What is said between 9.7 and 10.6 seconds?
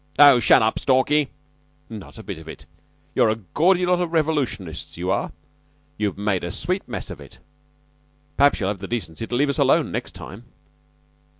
next time."